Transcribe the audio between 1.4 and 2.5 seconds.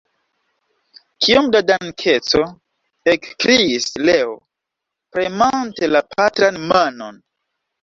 da dankeco!